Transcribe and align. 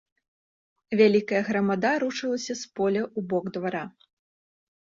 Вялікая 1.01 1.41
грамада 1.51 1.91
рушылася 2.05 2.53
з 2.63 2.73
поля 2.81 3.03
ў 3.17 3.33
бок 3.35 3.45
двара. 3.59 3.83